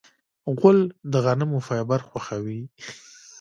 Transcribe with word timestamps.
غول 0.57 0.79
د 1.11 1.13
غنمو 1.25 1.59
فایبر 1.67 2.01
خوښوي. 2.09 2.61